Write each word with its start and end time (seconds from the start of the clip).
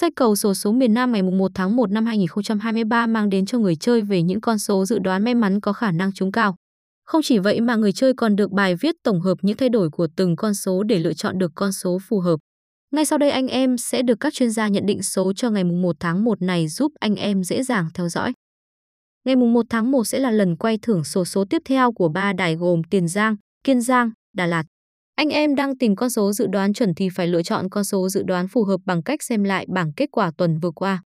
Xoay 0.00 0.10
cầu 0.16 0.36
sổ 0.36 0.54
số 0.54 0.72
miền 0.72 0.94
Nam 0.94 1.12
ngày 1.12 1.22
1 1.22 1.50
tháng 1.54 1.76
1 1.76 1.90
năm 1.90 2.06
2023 2.06 3.06
mang 3.06 3.28
đến 3.28 3.46
cho 3.46 3.58
người 3.58 3.76
chơi 3.76 4.00
về 4.00 4.22
những 4.22 4.40
con 4.40 4.58
số 4.58 4.84
dự 4.84 4.98
đoán 4.98 5.24
may 5.24 5.34
mắn 5.34 5.60
có 5.60 5.72
khả 5.72 5.92
năng 5.92 6.12
trúng 6.12 6.32
cao. 6.32 6.56
Không 7.04 7.20
chỉ 7.24 7.38
vậy 7.38 7.60
mà 7.60 7.76
người 7.76 7.92
chơi 7.92 8.12
còn 8.14 8.36
được 8.36 8.50
bài 8.50 8.74
viết 8.80 8.94
tổng 9.02 9.20
hợp 9.20 9.38
những 9.42 9.56
thay 9.56 9.68
đổi 9.68 9.90
của 9.90 10.08
từng 10.16 10.36
con 10.36 10.54
số 10.54 10.82
để 10.82 10.98
lựa 10.98 11.12
chọn 11.12 11.38
được 11.38 11.52
con 11.54 11.72
số 11.72 11.98
phù 12.08 12.20
hợp. 12.20 12.36
Ngay 12.90 13.04
sau 13.04 13.18
đây 13.18 13.30
anh 13.30 13.48
em 13.48 13.78
sẽ 13.78 14.02
được 14.02 14.20
các 14.20 14.34
chuyên 14.34 14.50
gia 14.50 14.68
nhận 14.68 14.86
định 14.86 15.02
số 15.02 15.32
cho 15.32 15.50
ngày 15.50 15.64
1 15.64 15.96
tháng 16.00 16.24
1 16.24 16.42
này 16.42 16.68
giúp 16.68 16.92
anh 17.00 17.14
em 17.14 17.44
dễ 17.44 17.62
dàng 17.62 17.88
theo 17.94 18.08
dõi. 18.08 18.32
Ngày 19.24 19.36
1 19.36 19.66
tháng 19.70 19.90
1 19.90 20.04
sẽ 20.04 20.18
là 20.18 20.30
lần 20.30 20.56
quay 20.56 20.78
thưởng 20.82 21.04
sổ 21.04 21.24
số 21.24 21.44
tiếp 21.50 21.62
theo 21.64 21.92
của 21.92 22.08
ba 22.08 22.32
đài 22.32 22.56
gồm 22.56 22.82
Tiền 22.90 23.08
Giang, 23.08 23.36
Kiên 23.64 23.80
Giang, 23.80 24.10
Đà 24.34 24.46
Lạt. 24.46 24.64
Anh 25.16 25.28
em 25.28 25.54
đang 25.54 25.78
tìm 25.78 25.96
con 25.96 26.10
số 26.10 26.32
dự 26.32 26.46
đoán 26.46 26.72
chuẩn 26.72 26.94
thì 26.94 27.08
phải 27.08 27.26
lựa 27.26 27.42
chọn 27.42 27.68
con 27.70 27.84
số 27.84 28.08
dự 28.08 28.22
đoán 28.22 28.48
phù 28.48 28.64
hợp 28.64 28.80
bằng 28.84 29.02
cách 29.02 29.22
xem 29.22 29.44
lại 29.44 29.66
bảng 29.68 29.92
kết 29.92 30.10
quả 30.12 30.30
tuần 30.36 30.58
vừa 30.58 30.70
qua. 30.70 31.02